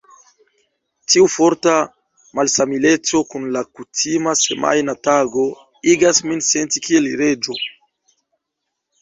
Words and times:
Tiu 1.13 1.25
forta 1.33 1.73
malsamileco 2.39 3.21
kun 3.33 3.45
la 3.57 3.63
kutima 3.81 4.33
semajna 4.41 4.97
tago 5.09 5.45
igas 5.93 6.23
min 6.31 6.43
senti 6.49 6.85
kiel 6.89 7.13
reĝo. 7.25 7.61